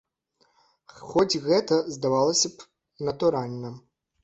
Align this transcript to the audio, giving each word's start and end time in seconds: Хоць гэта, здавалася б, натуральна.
Хоць 1.09 1.41
гэта, 1.47 1.79
здавалася 1.99 2.47
б, 2.55 2.69
натуральна. 3.11 3.75